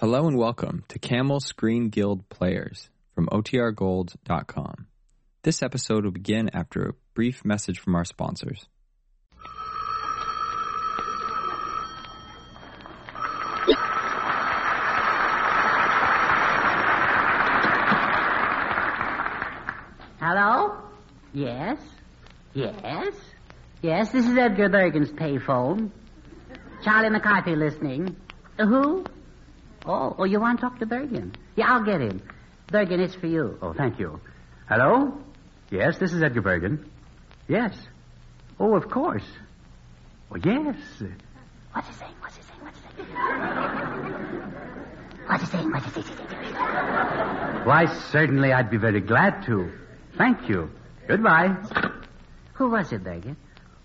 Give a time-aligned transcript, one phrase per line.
[0.00, 4.86] Hello and welcome to Camel Screen Guild Players from OTRGold.com.
[5.42, 8.66] This episode will begin after a brief message from our sponsors.
[20.18, 20.78] Hello?
[21.34, 21.78] Yes?
[22.54, 23.14] Yes?
[23.82, 25.90] Yes, this is Edgar Bergen's payphone.
[26.82, 28.16] Charlie McCarthy listening.
[28.58, 29.04] Uh, who?
[29.90, 31.34] Oh, oh, you want to talk to Bergen?
[31.56, 32.22] Yeah, I'll get him.
[32.68, 33.58] Bergen, it's for you.
[33.60, 34.20] Oh, thank you.
[34.68, 35.20] Hello?
[35.68, 36.88] Yes, this is Edgar Bergen.
[37.48, 37.76] Yes.
[38.60, 39.24] Oh, of course.
[40.30, 40.76] Oh, yes.
[41.72, 42.14] What's he saying?
[42.20, 42.60] What's he saying?
[42.60, 43.00] What's he saying?
[45.26, 45.72] What's he saying?
[45.72, 47.66] What's he saying?
[47.66, 49.72] Why, certainly I'd be very glad to.
[50.16, 50.70] Thank you.
[51.08, 51.56] Goodbye.
[52.52, 53.36] Who was it, Bergen?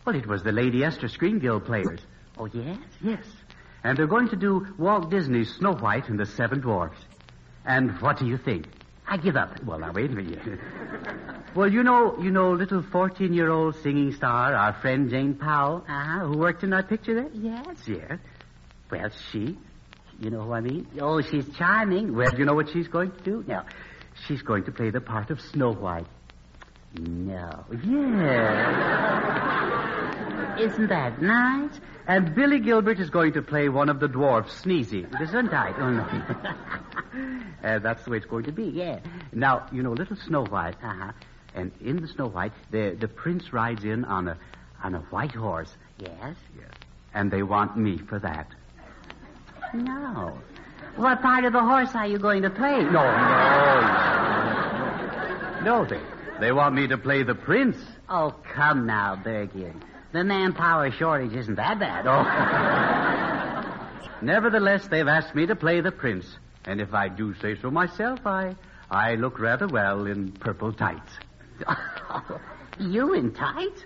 [0.05, 2.01] Well, it was the Lady Esther Screen Guild players.
[2.37, 2.77] Oh, yes?
[3.01, 3.25] Yes.
[3.85, 6.97] And they're going to do Walt Disney's Snow White and the Seven Dwarfs.
[7.65, 8.65] And what do you think?
[9.07, 9.63] I give up.
[9.63, 10.59] Well, now wait a minute.
[11.55, 16.25] well, you know, you know, little fourteen-year-old singing star, our friend Jane Powell, Uh-huh.
[16.25, 17.29] who worked in that picture there.
[17.31, 17.77] Yes?
[17.87, 18.17] Yes.
[18.89, 19.55] Well, she,
[20.19, 20.87] you know who I mean.
[20.99, 22.15] Oh, she's charming.
[22.15, 23.65] Well, you know what she's going to do now?
[24.27, 26.07] She's going to play the part of Snow White.
[26.97, 27.63] No.
[27.83, 29.91] Yeah.
[30.59, 31.79] Isn't that nice?
[32.07, 35.05] And Billy Gilbert is going to play one of the dwarfs, Sneezy.
[35.21, 35.79] Isn't Gesundheit.
[35.79, 36.05] Oh, no.
[37.67, 38.65] uh, that's the way it's going to be.
[38.65, 38.99] Yeah.
[39.33, 40.75] Now, you know, little Snow White.
[40.83, 41.11] Uh-huh.
[41.55, 44.37] And in the Snow White, the, the prince rides in on a,
[44.83, 45.73] on a white horse.
[45.97, 46.35] Yes?
[46.57, 46.71] Yes.
[47.13, 48.47] And they want me for that.
[49.73, 50.37] No.
[50.95, 52.83] What part of the horse are you going to play?
[52.83, 53.81] No, no,
[55.61, 55.61] no.
[55.63, 55.99] No, they,
[56.39, 57.77] they want me to play the prince.
[58.07, 59.81] Oh, come now, Bergen.
[60.15, 62.07] The manpower shortage isn't that bad.
[62.07, 62.23] Oh.
[64.21, 66.37] Nevertheless, they've asked me to play the prince.
[66.63, 68.55] And if I do say so myself, I,
[68.89, 71.11] I look rather well in purple tights.
[72.79, 73.81] you in tights?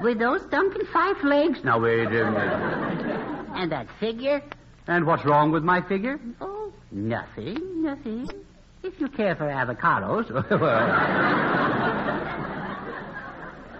[0.00, 1.62] With those Duncan Phyfe legs?
[1.62, 3.20] Now, wait a minute.
[3.54, 4.42] And that figure?
[4.86, 6.18] And what's wrong with my figure?
[6.40, 8.26] Oh, nothing, nothing.
[8.82, 10.30] If you care for avocados.
[10.50, 12.50] well,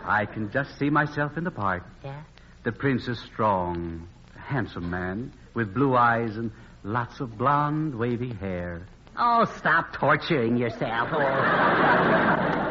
[0.06, 1.82] I can just see myself in the part.
[2.04, 2.22] yeah?
[2.64, 6.50] The prince is strong, a handsome man, with blue eyes and
[6.82, 8.86] lots of blonde, wavy hair.
[9.18, 11.08] Oh, stop torturing yourself.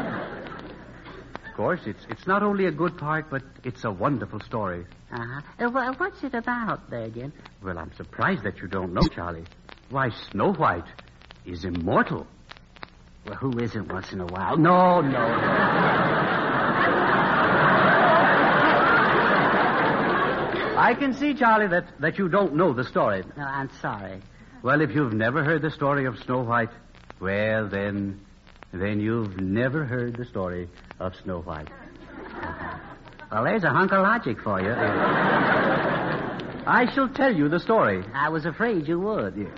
[1.48, 4.84] Of course, it's, it's not only a good part, but it's a wonderful story.
[5.12, 5.40] Uh-huh.
[5.64, 7.32] Uh, wha- what's it about, Bergen?
[7.62, 9.44] Well, I'm surprised that you don't know, Charlie.
[9.88, 10.88] Why, Snow White
[11.46, 12.26] is immortal.
[13.24, 14.56] Well, who isn't once in a while?
[14.56, 15.10] No, no,
[20.84, 23.22] I can see, Charlie, that, that you don't know the story.
[23.38, 24.20] No, I'm sorry.
[24.62, 26.68] Well, if you've never heard the story of Snow White,
[27.20, 28.20] well, then,
[28.72, 30.68] then you've never heard the story
[31.00, 31.68] of Snow White.
[33.32, 34.70] Well, there's a hunk of logic for you.
[36.66, 38.04] I shall tell you the story.
[38.14, 39.50] I was afraid you would.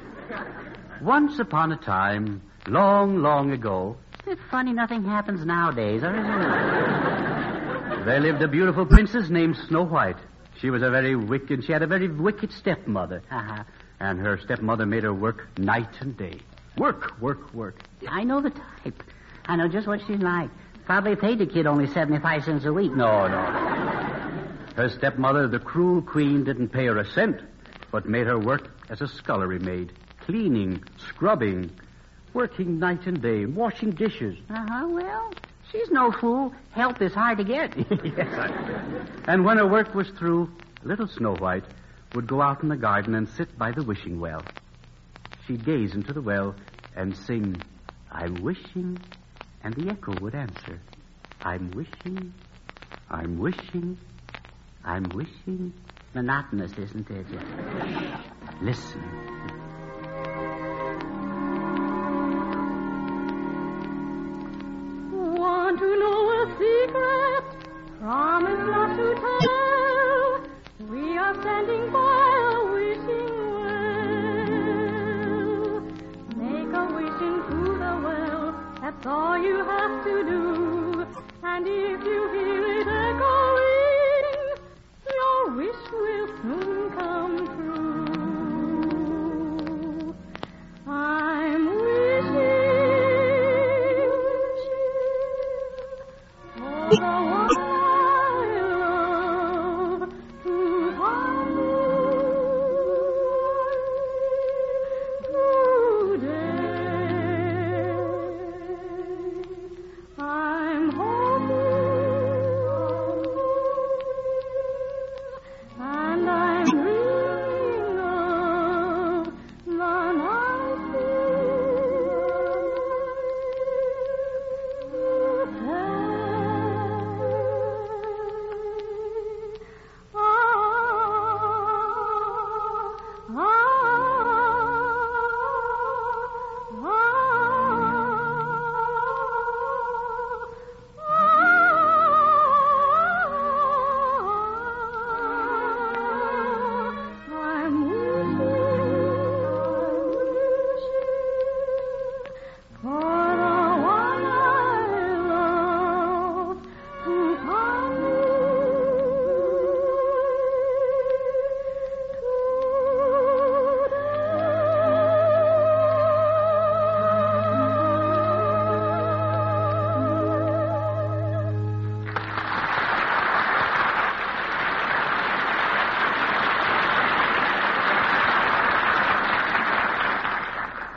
[1.02, 8.04] Once upon a time, long, long ago, It's funny nothing happens nowadays, or is it?
[8.06, 10.16] there lived a beautiful princess named Snow White.
[10.60, 13.22] She was a very wicked, she had a very wicked stepmother.
[13.30, 13.64] Uh-huh.
[14.00, 16.40] And her stepmother made her work night and day.
[16.76, 17.80] Work, work, work.
[18.08, 19.02] I know the type.
[19.46, 20.50] I know just what she's like.
[20.84, 22.92] Probably paid the kid only 75 cents a week.
[22.92, 23.36] No, no.
[24.76, 27.40] Her stepmother, the cruel queen, didn't pay her a cent,
[27.90, 31.70] but made her work as a scullery maid, cleaning, scrubbing,
[32.34, 34.36] working night and day, washing dishes.
[34.50, 35.32] Uh-huh, well,
[35.70, 36.52] she's no fool.
[36.72, 37.76] Help is hard to get.
[38.04, 39.32] yes, I...
[39.32, 40.50] And when her work was through,
[40.82, 41.64] little Snow White
[42.14, 44.42] would go out in the garden and sit by the wishing well.
[45.46, 46.54] She'd gaze into the well
[46.94, 47.60] and sing,
[48.10, 48.98] I'm wishing,
[49.62, 50.80] and the echo would answer,
[51.42, 52.32] I'm wishing,
[53.10, 53.98] I'm wishing,
[54.84, 55.72] I'm wishing.
[56.14, 57.26] Monotonous, isn't it?
[58.62, 59.02] Listen.
[65.76, 67.44] Want to know a secret?
[68.00, 70.40] Promise not to tell.
[70.88, 74.64] We are standing by a wishing well.
[76.34, 78.46] Make a wish into the well.
[78.80, 81.06] That's all you have to do.
[81.42, 82.75] And if you hear it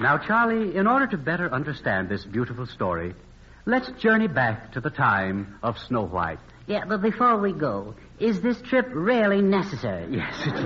[0.10, 3.14] Now, Charlie, in order to better understand this beautiful story,
[3.68, 6.40] let's journey back to the time of Snow White.
[6.66, 10.08] Yeah, but before we go, is this trip really necessary?
[10.10, 10.64] Yes, it is.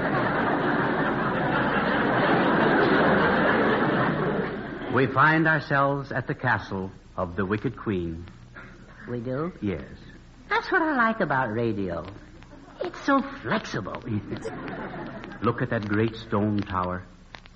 [4.95, 8.25] we find ourselves at the castle of the Wicked Queen.
[9.10, 9.51] We do?
[9.62, 9.84] Yes.
[10.48, 12.06] That's what I like about radio.
[12.80, 14.01] It's so flexible.
[15.42, 17.04] Look at that great stone tower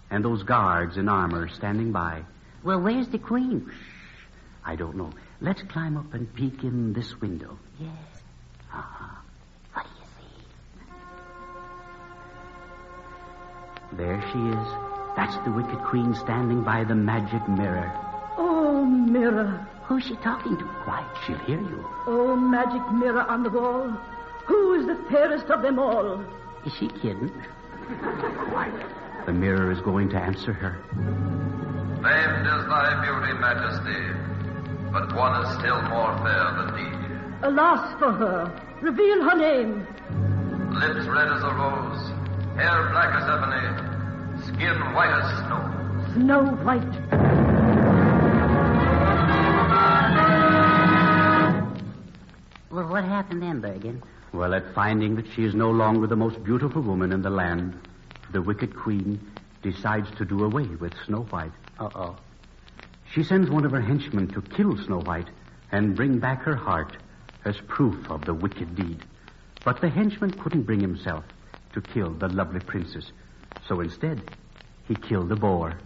[0.10, 2.24] and those guards in armor standing by.
[2.64, 3.72] Well, where's the queen?
[4.66, 5.12] I don't know.
[5.42, 7.58] Let's climb up and peek in this window.
[7.80, 7.92] Yes.
[8.74, 9.16] Uh-huh.
[9.74, 10.06] What do you
[13.92, 13.98] see?
[13.98, 14.68] There she is.
[15.16, 17.92] That's the Wicked Queen standing by the magic mirror.
[18.38, 19.68] Oh, mirror.
[19.86, 20.64] Who's she talking to?
[20.84, 21.86] Quiet, she'll hear you.
[22.06, 23.90] Oh, magic mirror on the wall.
[24.46, 26.22] Who is the fairest of them all?
[26.66, 27.32] Is she kidding?
[28.50, 28.86] Quiet.
[29.28, 30.78] The mirror is going to answer her.
[32.02, 34.02] Famed is thy beauty, Majesty,
[34.94, 36.96] but one is still more fair than thee.
[37.44, 38.50] Alas for her.
[38.82, 39.86] Reveal her name.
[40.72, 42.08] Lips red as a rose,
[42.56, 43.68] hair black as ebony,
[44.48, 45.62] skin white as snow.
[46.14, 46.96] Snow White.
[52.72, 54.02] Well, what happened then, Bergen?
[54.32, 57.78] Well, at finding that she is no longer the most beautiful woman in the land,
[58.32, 59.20] the Wicked Queen
[59.62, 61.52] decides to do away with Snow White.
[61.80, 62.18] Uh-oh.
[63.14, 65.30] She sends one of her henchmen to kill Snow White
[65.72, 66.98] and bring back her heart
[67.46, 69.04] as proof of the wicked deed.
[69.64, 71.24] But the henchman couldn't bring himself
[71.74, 73.12] to kill the lovely princess.
[73.68, 74.22] So instead,
[74.88, 75.78] he killed the boar.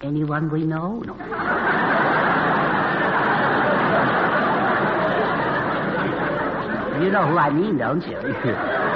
[0.00, 1.00] Anyone we know?
[1.00, 1.14] No.
[7.02, 8.18] you know who I mean, don't you?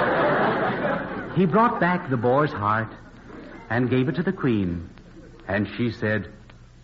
[1.35, 2.91] He brought back the boar's heart
[3.69, 4.89] and gave it to the queen.
[5.47, 6.31] And she said,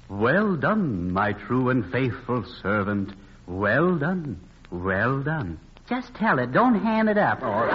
[0.09, 3.11] Well done, my true and faithful servant.
[3.45, 4.39] Well done.
[4.71, 5.59] Well done.
[5.89, 6.51] Just tell it.
[6.51, 7.41] Don't hand it up.
[7.43, 7.67] All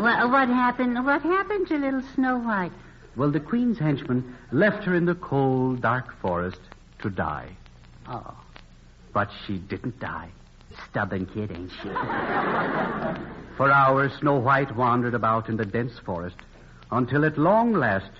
[0.00, 1.04] well, what happened?
[1.04, 2.72] What happened to little Snow White?
[3.16, 6.60] Well, the queen's henchman left her in the cold, dark forest
[7.02, 7.56] to die.
[8.08, 8.34] Oh,
[9.12, 10.30] But she didn't die.
[10.88, 11.88] Stubborn kid, ain't she?
[13.56, 16.36] For hours, Snow White wandered about in the dense forest
[16.90, 18.10] until at long last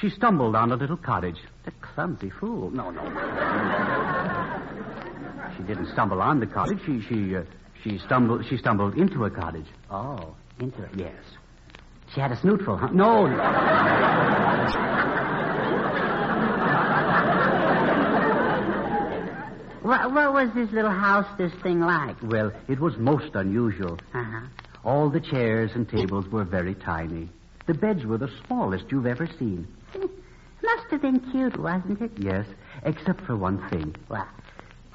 [0.00, 1.38] she stumbled on a little cottage.
[1.64, 2.70] The clumsy fool.
[2.70, 3.02] No, no.
[5.56, 6.80] she didn't stumble on the cottage.
[6.84, 7.42] She she uh,
[7.82, 9.66] she stumbled she stumbled into a cottage.
[9.90, 10.90] Oh, into it.
[10.96, 11.22] Yes.
[12.12, 12.88] She had a snootful, huh?
[12.92, 13.26] No.
[19.84, 22.16] What, what was this little house, this thing like?
[22.22, 23.98] Well, it was most unusual.
[24.14, 24.46] Uh-huh.
[24.82, 27.28] All the chairs and tables were very tiny.
[27.66, 29.68] The beds were the smallest you've ever seen.
[30.62, 32.12] Must have been cute, wasn't it?
[32.16, 32.46] Yes,
[32.82, 33.94] except for one thing.
[34.08, 34.26] What?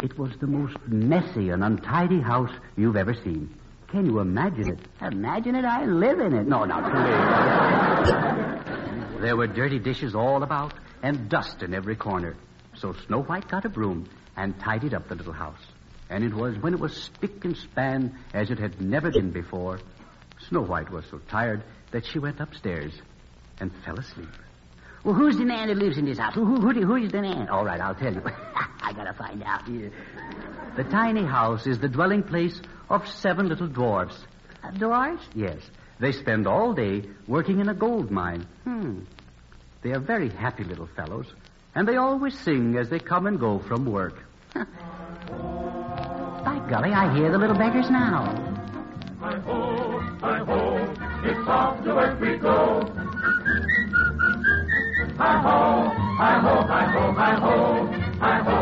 [0.01, 3.53] It was the most messy and untidy house you've ever seen.
[3.89, 4.79] Can you imagine it?
[5.03, 6.47] Imagine it, I live in it.
[6.47, 7.11] No, not really.
[9.21, 12.35] there were dirty dishes all about and dust in every corner.
[12.75, 15.59] So Snow White got a broom and tidied up the little house.
[16.09, 19.79] And it was when it was spick and span as it had never been before.
[20.47, 22.93] Snow White was so tired that she went upstairs
[23.59, 24.29] and fell asleep.
[25.03, 26.35] Well, who's the man that lives in this house?
[26.35, 27.49] Who, who, who, who's the man?
[27.49, 28.21] All right, I'll tell you.
[28.81, 29.65] I gotta find out.
[29.65, 34.17] The tiny house is the dwelling place of seven little dwarfs.
[34.63, 35.23] Uh, dwarves?
[35.35, 35.59] Yes.
[35.99, 38.47] They spend all day working in a gold mine.
[38.63, 39.01] Hmm.
[39.81, 41.27] They are very happy little fellows,
[41.75, 44.15] and they always sing as they come and go from work.
[44.55, 44.65] By
[46.69, 48.25] golly, I hear the little beggars now.
[49.19, 52.91] Hi ho, hi ho, it's off to work we go.
[55.17, 57.85] Hi ho, hi ho, hi ho, hi ho,
[58.19, 58.57] hi ho,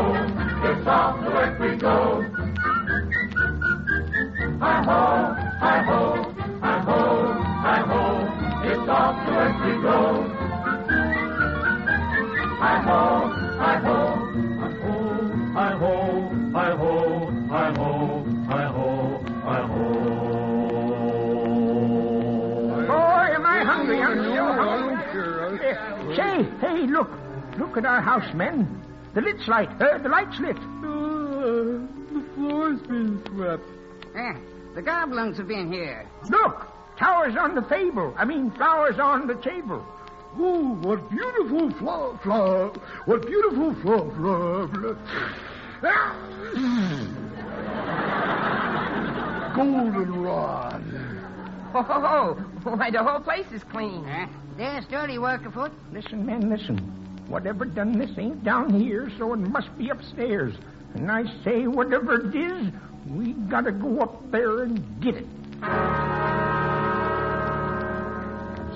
[0.68, 2.24] it's off to work we go.
[4.60, 5.00] Hi ho,
[5.60, 6.00] hi ho,
[6.60, 6.98] hi ho,
[7.64, 8.00] hi ho,
[8.64, 9.98] it's off to work we go.
[12.60, 13.27] Hi ho,
[26.60, 27.10] hey, look.
[27.58, 28.80] Look at our house, men.
[29.14, 29.70] The lid's light.
[29.80, 30.56] Uh, the light's lit.
[30.56, 33.64] the floor's been swept.
[34.14, 34.34] Eh,
[34.74, 36.06] the goblins have been here.
[36.28, 36.66] Look.
[36.98, 38.12] Towers on the table.
[38.16, 39.86] I mean, flowers on the table.
[40.36, 42.68] Oh, what beautiful flower, flower,
[43.06, 44.96] what beautiful flower, flower.
[49.54, 50.82] Goldenrod.
[51.74, 52.36] Oh, oh,
[52.66, 54.04] oh, Why, the whole place is clean.
[54.04, 54.26] Huh?
[54.58, 55.70] There's dirty work afoot.
[55.92, 56.78] Listen, men, listen.
[57.28, 60.52] Whatever done this ain't down here, so it must be upstairs.
[60.94, 62.72] And I say, whatever it is,
[63.08, 65.26] we gotta go up there and get it.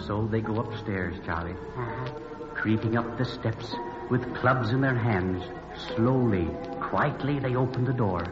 [0.07, 1.57] So they go upstairs, Charlie.
[1.77, 2.13] Uh-huh.
[2.55, 3.75] Creeping up the steps
[4.09, 5.43] with clubs in their hands.
[5.97, 6.47] Slowly,
[6.79, 8.25] quietly, they open the door.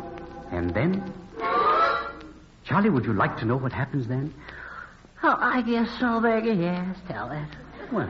[0.52, 1.12] And then.
[2.62, 4.32] Charlie, would you like to know what happens then?
[5.22, 6.62] Oh, I guess so, Bergen.
[6.62, 7.48] Yes, tell it.
[7.92, 8.08] Well,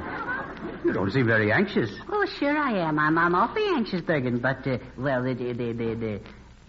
[0.84, 1.90] you don't seem very anxious.
[2.08, 2.98] Oh, sure I am.
[2.98, 4.38] I'm, I'm awfully anxious, Bergen.
[4.38, 6.20] But, uh, well, the, the, the, the, the,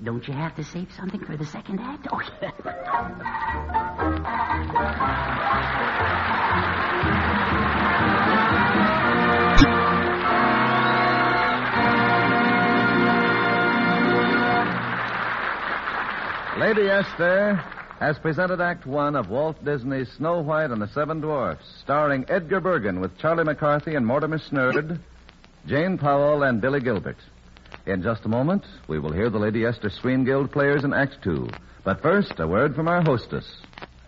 [0.03, 2.07] don't you have to save something for the second act?
[2.11, 2.51] Oh, yeah.
[16.57, 17.63] Lady Esther
[18.01, 22.59] has presented Act One of Walt Disney's Snow White and the Seven Dwarfs, starring Edgar
[22.59, 24.97] Bergen with Charlie McCarthy and Mortimer Snerd,
[25.67, 27.19] Jane Powell, and Billy Gilbert.
[27.85, 31.23] In just a moment, we will hear the Lady Esther Screen Guild players in Act
[31.23, 31.47] Two.
[31.83, 33.45] But first, a word from our hostess,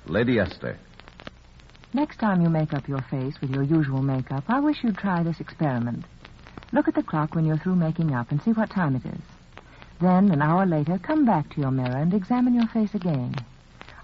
[0.08, 0.76] Lady Esther.
[1.94, 5.22] Next time you make up your face with your usual makeup, I wish you'd try
[5.22, 6.04] this experiment.
[6.72, 9.22] Look at the clock when you're through making up and see what time it is.
[10.02, 13.36] Then, an hour later, come back to your mirror and examine your face again.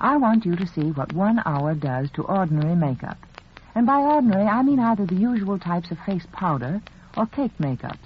[0.01, 3.17] I want you to see what one hour does to ordinary makeup.
[3.75, 6.81] And by ordinary, I mean either the usual types of face powder
[7.17, 7.97] or cake makeups.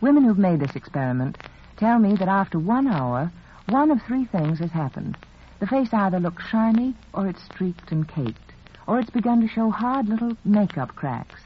[0.00, 1.38] Women who've made this experiment
[1.76, 3.30] tell me that after one hour,
[3.66, 5.16] one of three things has happened.
[5.60, 8.52] The face either looks shiny, or it's streaked and caked,
[8.88, 11.40] or it's begun to show hard little makeup cracks.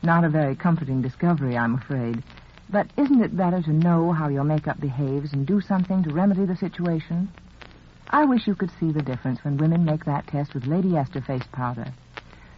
[0.00, 2.22] Not a very comforting discovery, I'm afraid.
[2.70, 6.44] But isn't it better to know how your makeup behaves and do something to remedy
[6.44, 7.30] the situation?
[8.10, 11.20] I wish you could see the difference when women make that test with Lady Esther
[11.20, 11.92] face powder.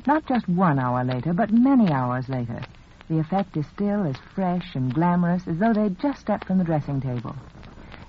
[0.07, 2.61] Not just one hour later, but many hours later.
[3.09, 6.65] The effect is still as fresh and glamorous as though they'd just stepped from the
[6.65, 7.35] dressing table.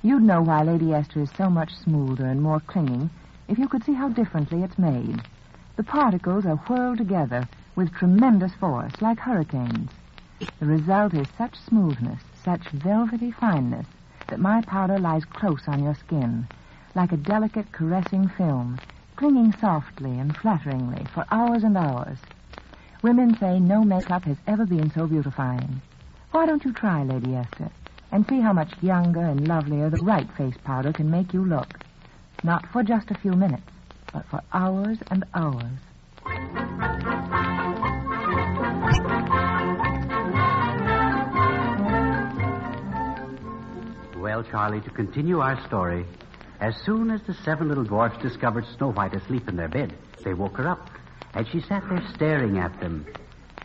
[0.03, 3.09] You'd know why Lady Esther is so much smoother and more clinging
[3.47, 5.23] if you could see how differently it's made.
[5.77, 9.89] The particles are whirled together with tremendous force, like hurricanes.
[10.59, 13.87] The result is such smoothness, such velvety fineness,
[14.27, 16.47] that my powder lies close on your skin,
[16.95, 18.79] like a delicate, caressing film,
[19.15, 22.17] clinging softly and flutteringly for hours and hours.
[23.01, 25.81] Women say no makeup has ever been so beautifying.
[26.31, 27.69] Why don't you try, Lady Esther,
[28.11, 31.79] and see how much younger and lovelier the right face powder can make you look?
[32.43, 33.63] Not for just a few minutes,
[34.13, 35.79] but for hours and hours.
[44.17, 46.05] Well, Charlie, to continue our story,
[46.61, 50.33] as soon as the seven little dwarfs discovered Snow White asleep in their bed, they
[50.35, 50.89] woke her up,
[51.33, 53.05] and she sat there staring at them.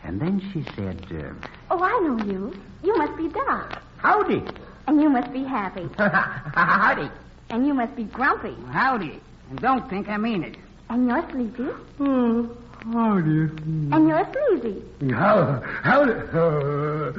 [0.03, 2.53] And then she said, uh, Oh, I know you.
[2.83, 3.81] You must be Doc.
[3.97, 4.43] Howdy.
[4.87, 5.87] And you must be happy.
[5.97, 7.11] Howdy.
[7.49, 8.55] And you must be grumpy.
[8.71, 9.19] Howdy.
[9.49, 10.57] And don't think I mean it.
[10.89, 11.69] And you're sleepy.
[11.99, 12.57] Oh,
[12.93, 13.49] howdy.
[13.91, 15.11] And you're Sneezy.
[15.13, 16.13] How, howdy.
[16.33, 17.11] Uh,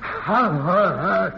[0.00, 1.30] how, how,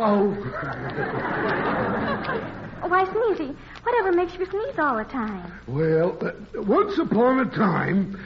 [0.00, 0.30] oh,
[2.88, 5.52] Why, Sneezy, whatever makes you sneeze all the time?
[5.68, 8.18] well, uh, once upon a time,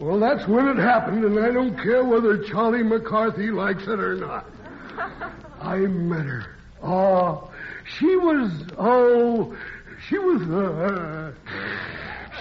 [0.00, 4.16] well, that's when it happened, and I don't care whether Charlie McCarthy likes it or
[4.16, 4.46] not.
[5.60, 6.56] I met her.
[6.82, 7.50] Oh,
[7.98, 9.54] she was, oh,
[10.08, 11.32] she was, uh,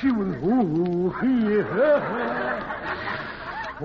[0.01, 2.69] she was, ooh, yeah.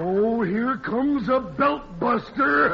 [0.00, 2.68] Oh, here comes a belt buster.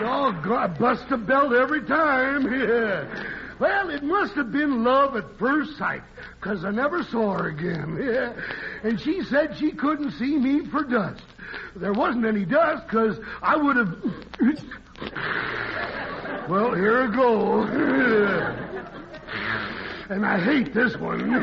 [0.00, 2.52] Doggone, bust a belt every time.
[2.52, 3.24] Yeah.
[3.58, 6.02] Well, it must have been love at first sight,
[6.42, 7.96] 'cause I never saw her again.
[7.98, 8.34] Yeah.
[8.82, 11.22] And she said she couldn't see me for dust.
[11.74, 13.96] There wasn't any dust, 'cause I would have.
[16.48, 17.62] well, here I go.
[20.10, 21.42] and I hate this one.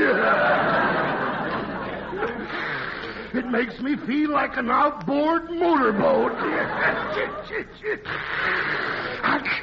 [3.33, 6.33] It makes me feel like an outboard motorboat.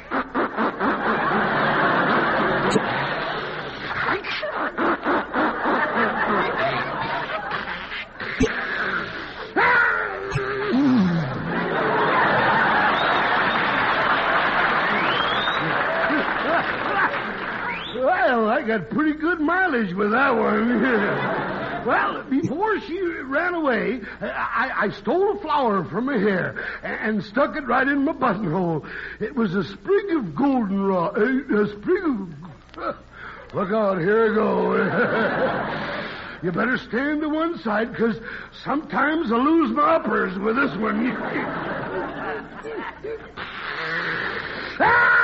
[18.71, 21.57] got pretty good mileage with that one.
[21.81, 27.55] Well, before she ran away, I, I stole a flower from her hair and stuck
[27.55, 28.85] it right in my buttonhole.
[29.19, 31.17] It was a sprig of goldenrod.
[31.17, 32.35] A, sprig of.
[33.55, 34.75] Look out, here I go.
[36.43, 38.19] you better stand to one side, because
[38.63, 41.17] sometimes I lose my uppers with this one.
[44.79, 45.21] Ah!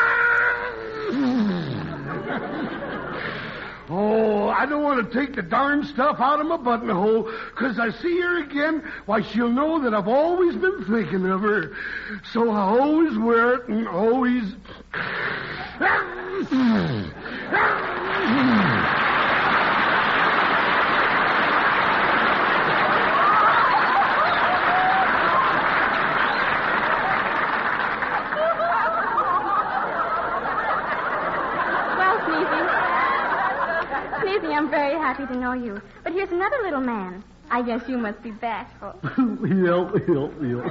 [3.90, 7.92] Oh, I don't want to take the darn stuff out of my buttonhole, because I
[7.92, 11.72] see her again, why, she'll know that I've always been thinking of her.
[12.34, 14.44] So I always wear it and always.
[31.98, 32.62] Well, Sneezy.
[34.22, 35.82] Sneezy, I'm very happy to know you.
[36.04, 37.24] But here's another little man.
[37.50, 38.94] I guess you must be bashful.
[39.48, 40.66] Yelp, yelp, yelp.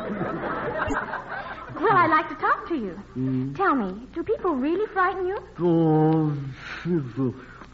[1.80, 3.00] Well, I'd like to talk to you.
[3.16, 3.56] Mm.
[3.56, 5.38] Tell me, do people really frighten you?
[5.58, 6.36] Oh,
[6.84, 7.32] it's uh,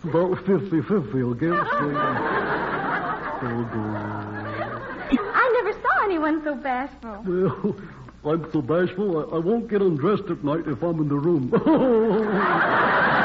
[0.09, 1.69] about 50-50, I guess.
[1.73, 1.99] oh,
[5.35, 7.25] I never saw anyone so bashful.
[8.23, 11.17] Well, I'm so bashful, I, I won't get undressed at night if I'm in the
[11.17, 11.51] room.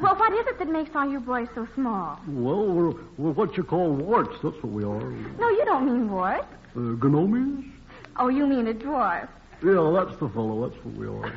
[0.00, 2.20] Well, what is it that makes all your boys so small?
[2.28, 5.10] well, we're, we're what you call warts, that's what we are.
[5.40, 6.42] No, you don't mean what?
[6.76, 7.70] Uh, gnomies?
[8.18, 9.26] Oh, you mean a dwarf.
[9.64, 11.32] Yeah, that's the fellow, that's what we are.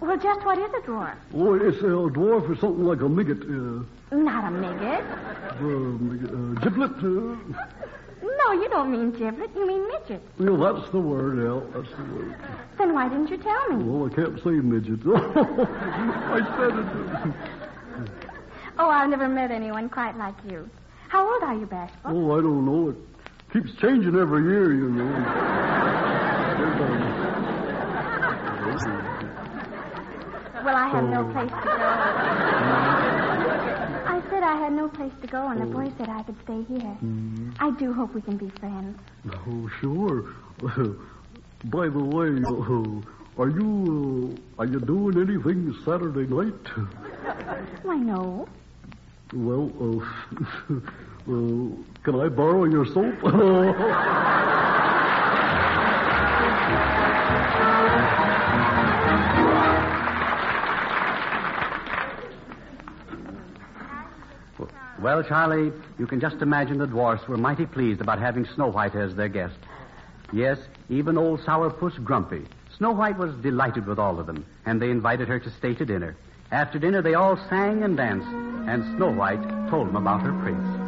[0.00, 1.16] Well, just what is a dwarf?
[1.34, 1.84] Oh, it's a
[2.18, 3.40] dwarf or something like a midget.
[3.40, 5.02] Uh, Not a midget.
[5.62, 6.92] uh, uh, giblet.
[6.98, 7.64] Uh,
[8.22, 9.50] No, you don't mean giblet.
[9.56, 10.20] You mean midget.
[10.38, 12.34] well, that's the word, yeah, that's the word.
[12.76, 13.82] Then why didn't you tell me?
[13.82, 15.00] Well, I can't say midget.
[16.36, 17.63] I said it.
[18.78, 20.68] Oh, I've never met anyone quite like you.
[21.08, 22.10] How old are you, Bashful?
[22.10, 22.88] Oh, I don't know.
[22.90, 22.96] It
[23.52, 26.14] keeps changing every year, you know.
[30.64, 31.32] Well, I have no Oh.
[31.32, 31.72] place to go.
[34.14, 36.62] I said I had no place to go, and the boy said I could stay
[36.62, 36.96] here.
[37.60, 38.98] I do hope we can be friends.
[39.46, 40.24] Oh, sure.
[41.66, 46.66] By the way, uh, are you uh, are you doing anything Saturday night?
[47.82, 48.48] Why, no.
[49.32, 51.70] Well, uh, uh,
[52.02, 53.14] can I borrow your soap?
[65.04, 68.94] Well, Charlie, you can just imagine the dwarfs were mighty pleased about having Snow White
[68.94, 69.54] as their guest.
[70.32, 70.58] Yes,
[70.88, 72.46] even old Sourpuss Grumpy.
[72.78, 75.84] Snow White was delighted with all of them, and they invited her to stay to
[75.84, 76.16] dinner.
[76.50, 78.28] After dinner, they all sang and danced,
[78.68, 80.83] and Snow White told them about her prince.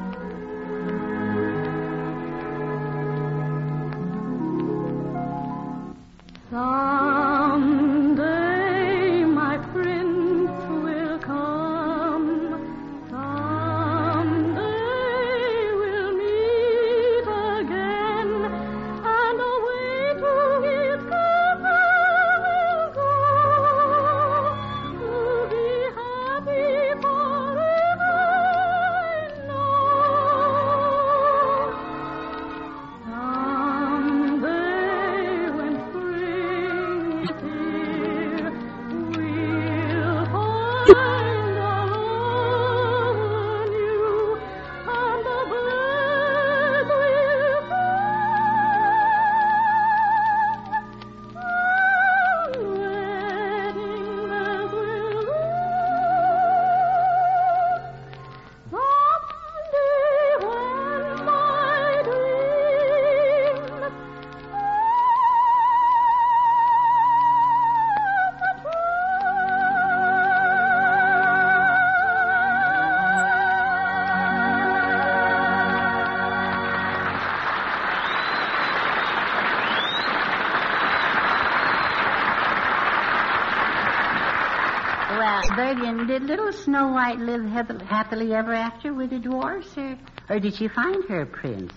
[86.26, 89.96] Little Snow White live happily ever after with the dwarfs, or,
[90.28, 91.72] or did she find her prince?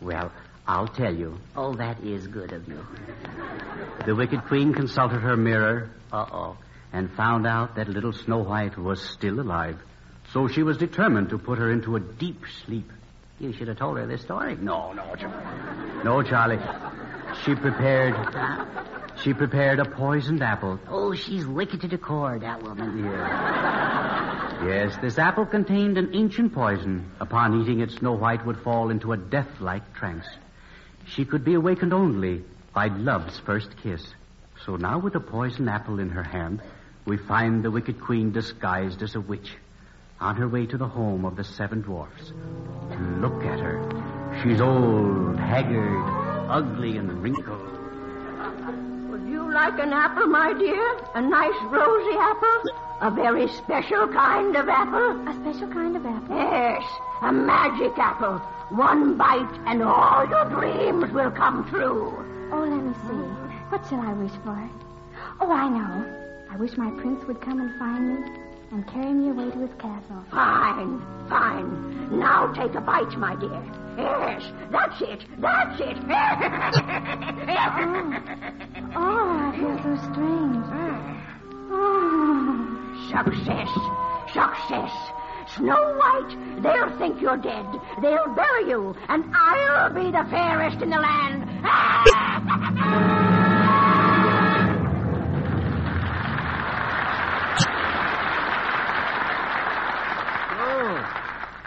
[0.00, 0.32] Well,
[0.66, 1.38] I'll tell you.
[1.56, 2.84] Oh, that is good of you.
[4.04, 6.56] The wicked queen consulted her mirror, uh-oh,
[6.92, 9.78] and found out that little Snow White was still alive.
[10.32, 12.90] So she was determined to put her into a deep sleep.
[13.38, 14.56] You should have told her this story.
[14.56, 16.04] No, no, Charlie.
[16.04, 16.58] No, Charlie.
[17.44, 18.14] She prepared.
[19.22, 20.80] She prepared a poisoned apple.
[20.88, 23.04] Oh, she's wicked to the core, that woman.
[24.64, 27.08] Yes, this apple contained an ancient poison.
[27.20, 30.26] Upon eating it, Snow White would fall into a death-like trance.
[31.06, 32.42] She could be awakened only
[32.74, 34.04] by love's first kiss.
[34.64, 36.60] So now, with the poisoned apple in her hand,
[37.04, 39.52] we find the wicked queen disguised as a witch
[40.20, 42.32] on her way to the home of the seven dwarfs.
[42.90, 44.40] And look at her.
[44.42, 47.81] She's old, haggard, ugly, and wrinkled.
[49.52, 50.96] You like an apple, my dear?
[51.14, 52.62] A nice rosy apple?
[53.02, 55.28] A very special kind of apple?
[55.28, 56.34] A special kind of apple?
[56.34, 56.82] Yes,
[57.20, 58.38] a magic apple.
[58.70, 62.14] One bite and all your dreams will come true.
[62.50, 63.28] Oh, let me see.
[63.68, 64.70] What shall I wish for?
[65.42, 66.06] Oh, I know.
[66.50, 68.16] I wish my prince would come and find me
[68.70, 70.24] and carry me away to his castle.
[70.30, 72.18] Fine, fine.
[72.18, 73.62] Now take a bite, my dear.
[73.98, 75.26] Yes, that's it.
[75.36, 75.98] That's it.
[77.50, 78.68] oh.
[78.94, 80.66] Oh, I feel so strange.
[80.70, 81.22] Oh.
[83.08, 83.70] Success.
[84.32, 84.92] Success.
[85.56, 87.66] Snow White, they'll think you're dead.
[88.00, 91.42] They'll bury you, and I'll be the fairest in the land.
[100.58, 101.04] oh,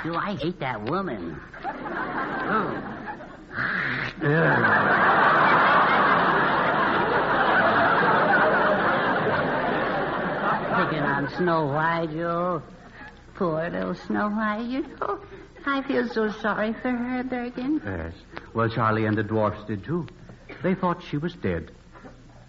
[0.03, 1.39] do I hate that woman?
[2.47, 2.91] Oh.
[10.85, 12.61] Picking on Snow White, Joe.
[13.33, 15.19] Poor little Snow White, you know.
[15.65, 17.81] I feel so sorry for her, Bergen.
[17.83, 18.13] Yes.
[18.53, 20.05] Well, Charlie and the dwarfs did too.
[20.61, 21.71] They thought she was dead.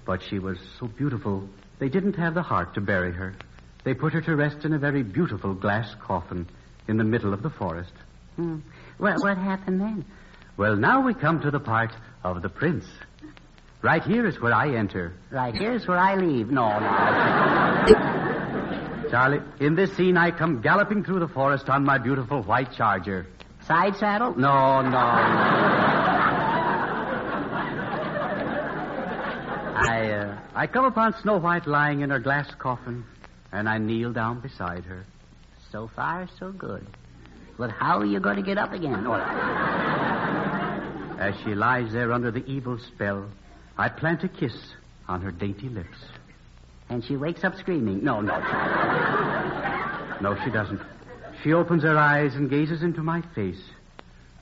[0.04, 3.34] But she was so beautiful, they didn't have the heart to bury her.
[3.84, 6.46] They put her to rest in a very beautiful glass coffin
[6.88, 7.92] in the middle of the forest.
[8.36, 8.58] Hmm.
[8.98, 10.04] What, what happened then?
[10.58, 12.84] Well, now we come to the part of the prince.
[13.80, 15.14] Right here is where I enter.
[15.30, 16.50] Right here is where I leave.
[16.50, 18.12] No, no.
[19.10, 23.26] Charlie, in this scene, I come galloping through the forest on my beautiful white charger.
[23.66, 24.36] Side saddle?
[24.36, 24.96] No, no.
[29.78, 33.04] I, uh, I come upon Snow White lying in her glass coffin,
[33.52, 35.04] and I kneel down beside her.
[35.70, 36.86] So far, so good.
[37.58, 39.06] But how are you going to get up again?
[41.18, 43.28] As she lies there under the evil spell,
[43.78, 44.56] I plant a kiss
[45.08, 45.98] on her dainty lips.
[46.88, 48.04] And she wakes up screaming.
[48.04, 48.38] No, no.
[50.20, 50.80] no, she doesn't.
[51.42, 53.62] She opens her eyes and gazes into my face.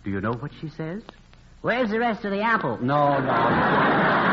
[0.05, 1.03] Do you know what she says?
[1.63, 2.79] Where's the rest of the apple?
[2.83, 4.25] No, no.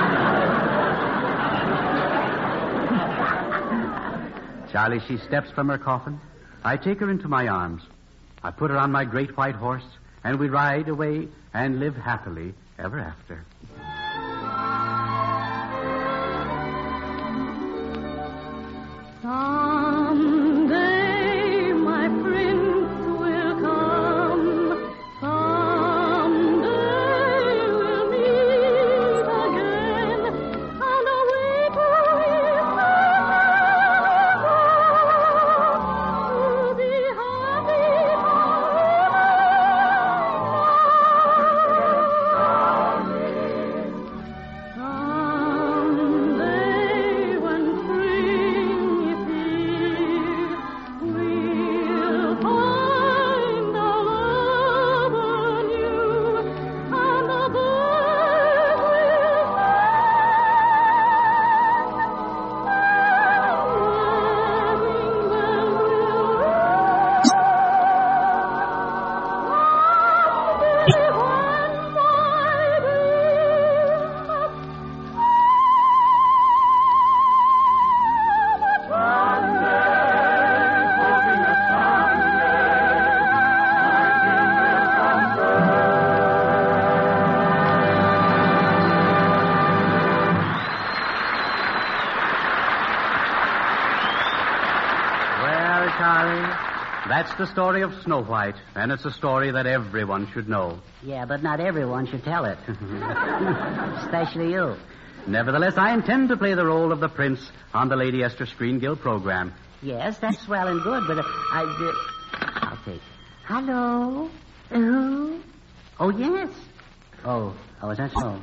[4.71, 6.19] Charlie, she steps from her coffin.
[6.63, 7.84] I take her into my arms.
[8.43, 9.84] I put her on my great white horse,
[10.24, 13.45] and we ride away and live happily ever after.
[97.31, 100.79] That's the story of Snow White, and it's a story that everyone should know.
[101.01, 102.57] Yeah, but not everyone should tell it.
[102.67, 104.75] Especially you.
[105.27, 107.39] Nevertheless, I intend to play the role of the prince
[107.73, 109.53] on the Lady Esther Screen Guild program.
[109.81, 111.63] Yes, that's well and good, but uh, I.
[111.63, 113.01] Uh, I'll take.
[113.45, 114.29] Hello?
[114.69, 115.39] Who?
[115.99, 116.49] Oh, yes.
[117.23, 118.41] Oh, oh, is that so?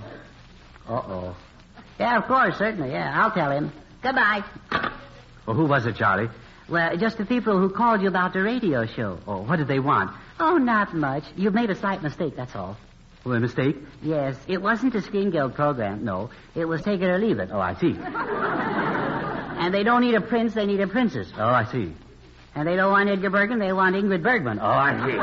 [0.88, 1.37] Uh oh.
[2.01, 2.92] Yeah, of course, certainly.
[2.92, 3.70] Yeah, I'll tell him.
[4.03, 4.44] Goodbye.
[5.46, 6.29] Well, who was it, Charlie?
[6.69, 9.19] Well, just the people who called you about the radio show.
[9.27, 10.11] Oh, what did they want?
[10.39, 11.25] Oh, not much.
[11.37, 12.77] You've made a slight mistake, that's all.
[13.25, 13.77] Oh, a mistake?
[14.03, 16.31] Yes, it wasn't a Screen Guild program, no.
[16.55, 17.51] It was Take It or Leave It.
[17.53, 17.97] Oh, I see.
[19.59, 21.33] And they don't need a prince, they need a princess.
[21.37, 21.93] Oh, I see.
[22.55, 24.61] And they don't want Edgar Bergen, they want Ingrid Bergman.
[24.61, 25.19] Oh, I see.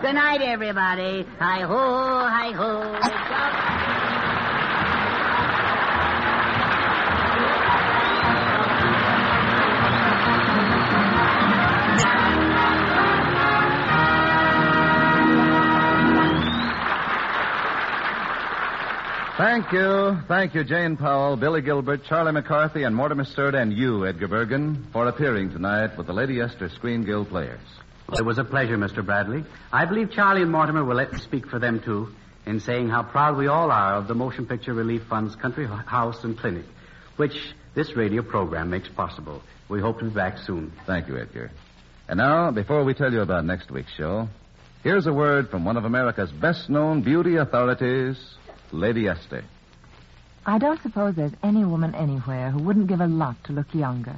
[0.06, 1.26] Good night, everybody.
[1.38, 3.76] Hi ho, hi ho.
[19.40, 20.18] Thank you.
[20.28, 24.86] Thank you, Jane Powell, Billy Gilbert, Charlie McCarthy, and Mortimer Snerd, and you, Edgar Bergen,
[24.92, 27.58] for appearing tonight with the Lady Esther Screen Guild players.
[28.12, 29.02] It was a pleasure, Mr.
[29.02, 29.42] Bradley.
[29.72, 33.02] I believe Charlie and Mortimer will let me speak for them, too, in saying how
[33.02, 36.66] proud we all are of the Motion Picture Relief Fund's country house and clinic,
[37.16, 39.42] which this radio program makes possible.
[39.70, 40.70] We hope to be back soon.
[40.84, 41.50] Thank you, Edgar.
[42.08, 44.28] And now, before we tell you about next week's show,
[44.82, 48.18] here's a word from one of America's best known beauty authorities,
[48.72, 49.44] Lady Esther.
[50.46, 54.16] I don't suppose there's any woman anywhere who wouldn't give a lot to look younger.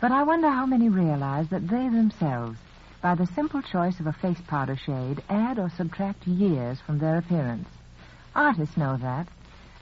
[0.00, 2.58] But I wonder how many realize that they themselves,
[3.00, 7.18] by the simple choice of a face powder shade, add or subtract years from their
[7.18, 7.68] appearance.
[8.34, 9.26] Artists know that.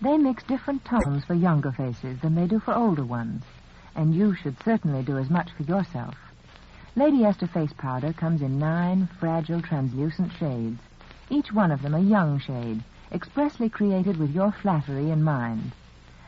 [0.00, 3.42] They mix different tones for younger faces than they do for older ones.
[3.94, 6.14] And you should certainly do as much for yourself.
[6.94, 10.80] Lady Esther face powder comes in nine fragile, translucent shades,
[11.28, 15.72] each one of them a young shade, expressly created with your flattery in mind.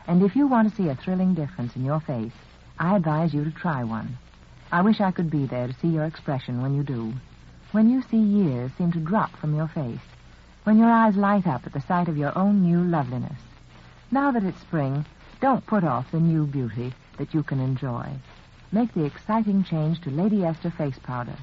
[0.07, 2.33] And if you want to see a thrilling difference in your face,
[2.77, 4.17] I advise you to try one.
[4.71, 7.13] I wish I could be there to see your expression when you do.
[7.71, 9.99] When you see years seem to drop from your face.
[10.63, 13.39] When your eyes light up at the sight of your own new loveliness.
[14.11, 15.05] Now that it's spring,
[15.41, 18.07] don't put off the new beauty that you can enjoy.
[18.71, 21.35] Make the exciting change to Lady Esther face powder.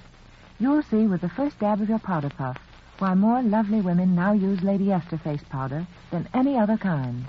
[0.58, 2.58] You'll see with the first dab of your powder puff
[2.98, 7.24] why more lovely women now use Lady Esther face powder than any other kind.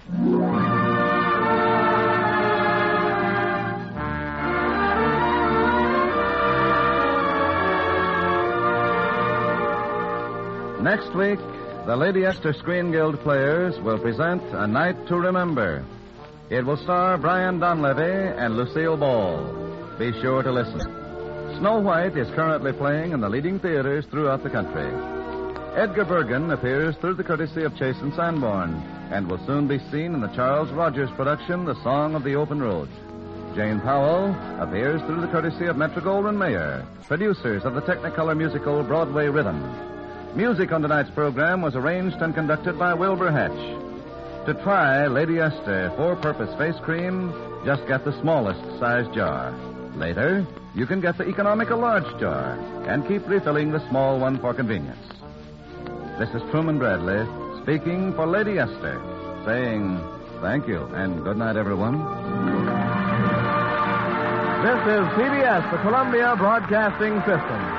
[10.81, 11.39] Next week,
[11.85, 15.83] the Lady Esther Screen Guild players will present A Night to Remember.
[16.49, 19.95] It will star Brian Donlevy and Lucille Ball.
[19.99, 20.79] Be sure to listen.
[21.59, 25.16] Snow White is currently playing in the leading theaters throughout the country.
[25.77, 30.15] Edgar Bergen appears through the courtesy of Chase and Sanborn and will soon be seen
[30.15, 32.89] in the Charles Rogers production, The Song of the Open Road.
[33.55, 38.81] Jane Powell appears through the courtesy of Metro Goldwyn Mayer, producers of the Technicolor musical
[38.81, 39.61] Broadway Rhythm.
[40.35, 44.47] Music on tonight's program was arranged and conducted by Wilbur Hatch.
[44.47, 47.31] To try Lady Esther four-purpose face cream,
[47.65, 49.51] just get the smallest size jar.
[49.93, 54.55] Later, you can get the economical large jar and keep refilling the small one for
[54.55, 55.16] convenience.
[56.19, 57.27] This is Truman Bradley
[57.61, 58.99] speaking for Lady Esther,
[59.45, 60.03] saying
[60.41, 61.99] thank you and good night, everyone.
[64.63, 67.76] This is CBS, the Columbia Broadcasting System.